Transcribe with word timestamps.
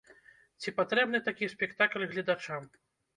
Ці 0.61 0.71
патрэбны 0.79 1.19
такі 1.27 1.49
спектакль 1.53 2.07
гледачам? 2.15 2.67